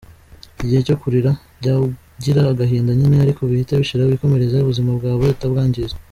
Igihe 0.63 0.81
cyo 0.87 0.95
kurira? 1.01 1.31
Jya 1.61 1.73
ugira 1.87 2.41
agahinda 2.51 2.91
nyine 2.99 3.15
ariko 3.19 3.41
bihite 3.49 3.73
bishira 3.81 4.03
wikomereze 4.09 4.55
ubuzima 4.59 4.91
bwawe 4.97 5.23
utabwangiza. 5.35 5.95